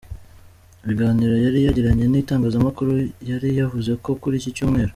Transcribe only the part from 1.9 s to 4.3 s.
nitangazamakuru yari yavuze ko